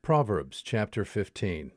Proverbs 0.00 0.62
chapter 0.62 1.04
15. 1.04 1.72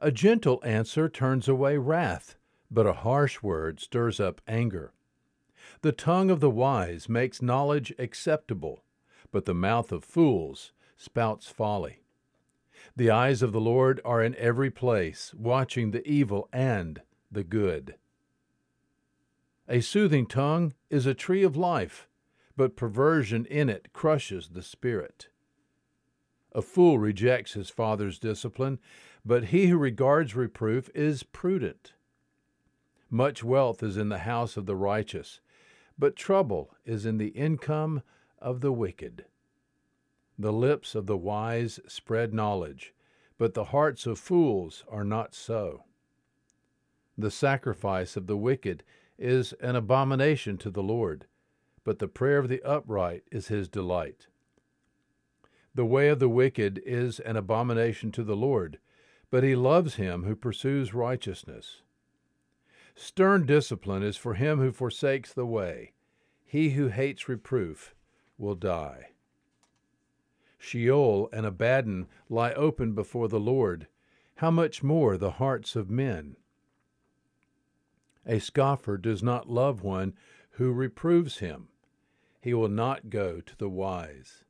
A 0.00 0.12
gentle 0.12 0.60
answer 0.64 1.08
turns 1.08 1.48
away 1.48 1.78
wrath, 1.78 2.36
but 2.70 2.86
a 2.86 2.92
harsh 2.92 3.42
word 3.42 3.80
stirs 3.80 4.20
up 4.20 4.40
anger. 4.46 4.92
The 5.82 5.92
tongue 5.92 6.30
of 6.30 6.40
the 6.40 6.50
wise 6.50 7.08
makes 7.08 7.40
knowledge 7.40 7.94
acceptable, 7.98 8.84
but 9.30 9.44
the 9.44 9.54
mouth 9.54 9.92
of 9.92 10.04
fools 10.04 10.72
spouts 10.96 11.48
folly. 11.48 12.02
The 12.96 13.10
eyes 13.10 13.42
of 13.42 13.52
the 13.52 13.60
Lord 13.60 14.00
are 14.04 14.22
in 14.22 14.34
every 14.36 14.70
place, 14.70 15.32
watching 15.34 15.90
the 15.90 16.06
evil 16.06 16.48
and 16.52 17.00
the 17.30 17.44
good. 17.44 17.94
A 19.68 19.80
soothing 19.80 20.26
tongue 20.26 20.74
is 20.90 21.06
a 21.06 21.14
tree 21.14 21.42
of 21.42 21.56
life, 21.56 22.08
but 22.56 22.76
perversion 22.76 23.44
in 23.46 23.68
it 23.68 23.92
crushes 23.92 24.50
the 24.50 24.62
spirit. 24.62 25.28
A 26.58 26.62
fool 26.62 26.98
rejects 26.98 27.52
his 27.52 27.70
father's 27.70 28.18
discipline, 28.18 28.80
but 29.24 29.44
he 29.44 29.68
who 29.68 29.78
regards 29.78 30.34
reproof 30.34 30.90
is 30.92 31.22
prudent. 31.22 31.92
Much 33.08 33.44
wealth 33.44 33.80
is 33.80 33.96
in 33.96 34.08
the 34.08 34.18
house 34.18 34.56
of 34.56 34.66
the 34.66 34.74
righteous, 34.74 35.38
but 35.96 36.16
trouble 36.16 36.74
is 36.84 37.06
in 37.06 37.16
the 37.16 37.28
income 37.28 38.02
of 38.40 38.60
the 38.60 38.72
wicked. 38.72 39.26
The 40.36 40.52
lips 40.52 40.96
of 40.96 41.06
the 41.06 41.16
wise 41.16 41.78
spread 41.86 42.34
knowledge, 42.34 42.92
but 43.38 43.54
the 43.54 43.66
hearts 43.66 44.04
of 44.04 44.18
fools 44.18 44.82
are 44.88 45.04
not 45.04 45.36
so. 45.36 45.84
The 47.16 47.30
sacrifice 47.30 48.16
of 48.16 48.26
the 48.26 48.36
wicked 48.36 48.82
is 49.16 49.52
an 49.60 49.76
abomination 49.76 50.58
to 50.58 50.72
the 50.72 50.82
Lord, 50.82 51.26
but 51.84 52.00
the 52.00 52.08
prayer 52.08 52.38
of 52.38 52.48
the 52.48 52.62
upright 52.64 53.22
is 53.30 53.46
his 53.46 53.68
delight. 53.68 54.26
The 55.78 55.84
way 55.84 56.08
of 56.08 56.18
the 56.18 56.28
wicked 56.28 56.82
is 56.84 57.20
an 57.20 57.36
abomination 57.36 58.10
to 58.10 58.24
the 58.24 58.34
Lord, 58.34 58.80
but 59.30 59.44
he 59.44 59.54
loves 59.54 59.94
him 59.94 60.24
who 60.24 60.34
pursues 60.34 60.92
righteousness. 60.92 61.82
Stern 62.96 63.46
discipline 63.46 64.02
is 64.02 64.16
for 64.16 64.34
him 64.34 64.58
who 64.58 64.72
forsakes 64.72 65.32
the 65.32 65.46
way. 65.46 65.92
He 66.44 66.70
who 66.70 66.88
hates 66.88 67.28
reproof 67.28 67.94
will 68.38 68.56
die. 68.56 69.10
Sheol 70.58 71.28
and 71.32 71.46
Abaddon 71.46 72.08
lie 72.28 72.54
open 72.54 72.92
before 72.92 73.28
the 73.28 73.38
Lord. 73.38 73.86
How 74.38 74.50
much 74.50 74.82
more 74.82 75.16
the 75.16 75.30
hearts 75.38 75.76
of 75.76 75.88
men? 75.88 76.34
A 78.26 78.40
scoffer 78.40 78.98
does 78.98 79.22
not 79.22 79.48
love 79.48 79.84
one 79.84 80.14
who 80.54 80.72
reproves 80.72 81.38
him. 81.38 81.68
He 82.40 82.52
will 82.52 82.68
not 82.68 83.10
go 83.10 83.40
to 83.40 83.56
the 83.56 83.68
wise. 83.68 84.42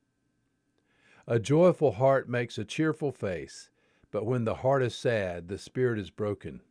A 1.31 1.39
joyful 1.39 1.93
heart 1.93 2.27
makes 2.27 2.57
a 2.57 2.65
cheerful 2.65 3.12
face, 3.12 3.69
but 4.11 4.25
when 4.25 4.45
the 4.45 4.55
heart 4.55 4.83
is 4.83 4.95
sad, 4.95 5.48
the 5.48 5.59
spirit 5.59 5.98
is 5.98 6.09
broken. 6.09 6.62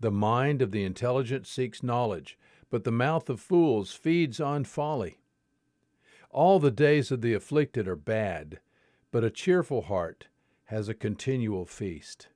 The 0.00 0.10
mind 0.10 0.62
of 0.62 0.70
the 0.70 0.82
intelligent 0.82 1.46
seeks 1.46 1.82
knowledge, 1.82 2.38
but 2.70 2.84
the 2.84 2.90
mouth 2.90 3.28
of 3.28 3.38
fools 3.38 3.92
feeds 3.92 4.40
on 4.40 4.64
folly. 4.64 5.18
All 6.30 6.58
the 6.58 6.70
days 6.70 7.10
of 7.10 7.20
the 7.20 7.34
afflicted 7.34 7.86
are 7.86 7.96
bad, 7.96 8.60
but 9.10 9.24
a 9.24 9.30
cheerful 9.30 9.82
heart 9.82 10.28
has 10.64 10.88
a 10.88 10.94
continual 10.94 11.66
feast. 11.66 12.28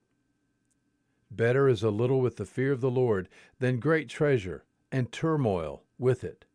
Better 1.31 1.67
is 1.67 1.81
a 1.81 1.89
little 1.89 2.21
with 2.21 2.35
the 2.35 2.45
fear 2.45 2.71
of 2.71 2.81
the 2.81 2.91
Lord 2.91 3.29
than 3.57 3.79
great 3.79 4.09
treasure 4.09 4.63
and 4.91 5.11
turmoil 5.11 5.81
with 5.97 6.23
it. 6.23 6.45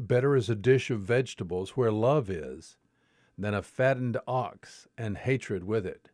Better 0.00 0.36
is 0.36 0.48
a 0.48 0.54
dish 0.54 0.92
of 0.92 1.00
vegetables 1.00 1.70
where 1.70 1.90
love 1.90 2.30
is 2.30 2.76
than 3.36 3.52
a 3.52 3.62
fattened 3.62 4.16
ox 4.28 4.86
and 4.96 5.18
hatred 5.18 5.64
with 5.64 5.84
it. 5.84 6.10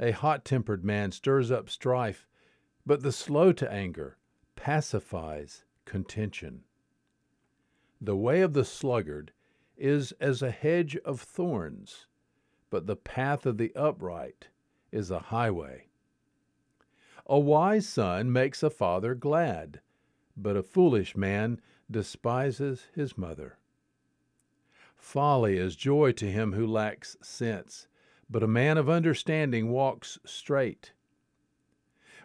A 0.00 0.10
hot 0.10 0.42
tempered 0.42 0.86
man 0.86 1.12
stirs 1.12 1.50
up 1.50 1.68
strife, 1.68 2.26
but 2.86 3.02
the 3.02 3.12
slow 3.12 3.52
to 3.52 3.70
anger 3.70 4.16
pacifies 4.56 5.64
contention. 5.84 6.64
The 8.00 8.16
way 8.16 8.40
of 8.40 8.54
the 8.54 8.64
sluggard 8.64 9.32
is 9.76 10.12
as 10.12 10.40
a 10.40 10.50
hedge 10.50 10.96
of 11.04 11.20
thorns, 11.20 12.06
but 12.70 12.86
the 12.86 12.96
path 12.96 13.44
of 13.44 13.58
the 13.58 13.74
upright 13.74 14.48
is 14.90 15.10
a 15.10 15.18
highway. 15.18 15.88
A 17.26 17.38
wise 17.38 17.86
son 17.86 18.32
makes 18.32 18.62
a 18.62 18.70
father 18.70 19.14
glad, 19.14 19.80
but 20.36 20.56
a 20.56 20.62
foolish 20.62 21.16
man 21.16 21.60
despises 21.90 22.86
his 22.94 23.18
mother. 23.18 23.58
Folly 24.96 25.58
is 25.58 25.76
joy 25.76 26.12
to 26.12 26.30
him 26.30 26.52
who 26.52 26.66
lacks 26.66 27.16
sense, 27.20 27.88
but 28.30 28.42
a 28.42 28.48
man 28.48 28.78
of 28.78 28.88
understanding 28.88 29.70
walks 29.70 30.18
straight. 30.24 30.92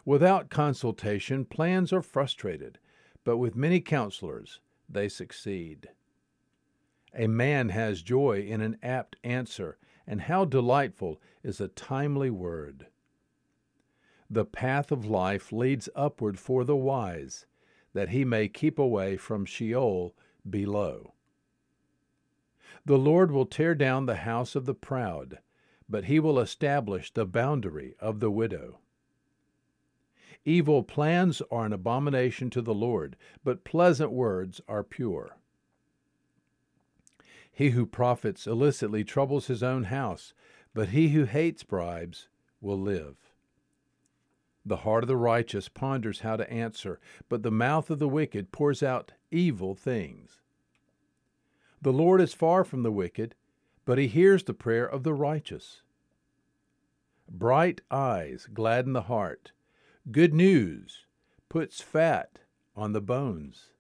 Without 0.06 0.50
consultation, 0.50 1.46
plans 1.46 1.92
are 1.92 2.02
frustrated, 2.02 2.80
but 3.24 3.38
with 3.38 3.56
many 3.56 3.80
counselors, 3.82 4.60
they 4.88 5.10
succeed. 5.10 5.90
A 7.14 7.28
man 7.28 7.70
has 7.70 8.02
joy 8.02 8.42
in 8.42 8.62
an 8.62 8.78
apt 8.82 9.18
answer, 9.24 9.78
and 10.08 10.22
how 10.22 10.46
delightful 10.46 11.22
is 11.44 11.60
a 11.60 11.68
timely 11.68 12.30
word. 12.30 12.88
The 14.30 14.46
path 14.46 14.92
of 14.92 15.06
life 15.06 15.52
leads 15.52 15.90
upward 15.96 16.40
for 16.40 16.64
the 16.64 16.76
wise, 16.76 17.46
that 17.94 18.10
he 18.10 18.24
may 18.24 18.48
keep 18.48 18.78
away 18.78 19.18
from 19.18 19.46
Sheol 19.46 20.16
below. 20.48 21.14
The 22.86 22.98
Lord 22.98 23.32
will 23.32 23.46
tear 23.46 23.76
down 23.76 24.06
the 24.06 24.18
house 24.18 24.56
of 24.56 24.66
the 24.66 24.74
proud, 24.74 25.40
but 25.88 26.06
he 26.06 26.20
will 26.20 26.40
establish 26.40 27.12
the 27.12 27.26
boundary 27.26 27.96
of 28.00 28.20
the 28.20 28.32
widow. 28.32 28.80
Evil 30.46 30.84
plans 30.84 31.42
are 31.52 31.66
an 31.66 31.74
abomination 31.74 32.50
to 32.52 32.62
the 32.62 32.74
Lord, 32.74 33.16
but 33.44 33.64
pleasant 33.64 34.12
words 34.12 34.62
are 34.68 34.84
pure. 34.84 35.38
He 37.52 37.72
who 37.72 37.86
profits 37.86 38.48
illicitly 38.48 39.04
troubles 39.04 39.48
his 39.48 39.62
own 39.62 39.86
house, 39.86 40.34
but 40.74 40.90
he 40.90 41.10
who 41.10 41.26
hates 41.26 41.64
bribes 41.64 42.30
will 42.62 42.80
live. 42.80 43.29
The 44.70 44.78
heart 44.78 45.04
of 45.04 45.08
the 45.08 45.18
righteous 45.18 45.68
ponders 45.68 46.20
how 46.20 46.36
to 46.36 46.48
answer, 46.48 47.00
but 47.28 47.42
the 47.42 47.50
mouth 47.50 47.90
of 47.90 47.98
the 47.98 48.08
wicked 48.08 48.52
pours 48.52 48.84
out 48.84 49.14
evil 49.32 49.74
things. 49.74 50.42
The 51.82 51.92
Lord 51.92 52.22
is 52.22 52.36
far 52.36 52.64
from 52.64 52.84
the 52.84 52.92
wicked, 52.92 53.34
but 53.84 53.98
he 53.98 54.06
hears 54.06 54.44
the 54.44 54.54
prayer 54.54 54.86
of 54.86 55.02
the 55.02 55.16
righteous. 55.16 55.82
Bright 57.28 57.82
eyes 57.90 58.48
gladden 58.54 58.94
the 58.94 59.02
heart, 59.02 59.54
Good 60.12 60.36
news 60.36 61.08
puts 61.50 61.82
fat 61.82 62.38
on 62.76 62.94
the 62.94 63.02
bones. 63.02 63.72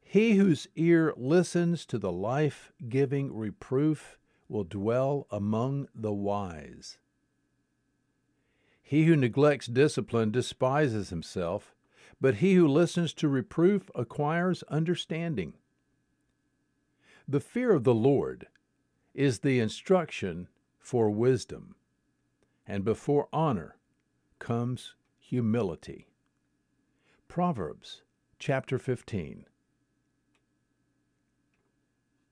He 0.00 0.34
whose 0.34 0.66
ear 0.74 1.14
listens 1.16 1.86
to 1.86 1.98
the 1.98 2.10
life 2.10 2.72
giving 2.88 3.32
reproof 3.32 4.18
will 4.48 4.64
dwell 4.64 5.28
among 5.30 5.86
the 5.94 6.12
wise. 6.12 6.98
He 8.88 9.04
who 9.04 9.16
neglects 9.16 9.66
discipline 9.66 10.30
despises 10.30 11.10
himself, 11.10 11.74
but 12.22 12.36
he 12.36 12.54
who 12.54 12.66
listens 12.66 13.12
to 13.12 13.28
reproof 13.28 13.90
acquires 13.94 14.62
understanding. 14.70 15.52
The 17.28 17.38
fear 17.38 17.74
of 17.74 17.84
the 17.84 17.94
Lord 17.94 18.46
is 19.12 19.40
the 19.40 19.60
instruction 19.60 20.48
for 20.78 21.10
wisdom, 21.10 21.74
and 22.66 22.82
before 22.82 23.28
honor 23.30 23.76
comes 24.38 24.94
humility. 25.18 26.08
Proverbs 27.28 28.00
chapter 28.38 28.78
15. 28.78 29.44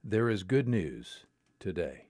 There 0.03 0.31
is 0.31 0.43
good 0.43 0.69
news 0.69 1.27
today. 1.61 2.07